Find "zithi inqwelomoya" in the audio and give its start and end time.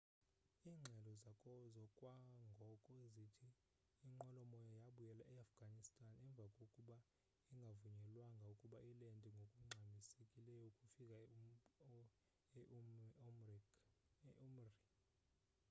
3.15-4.77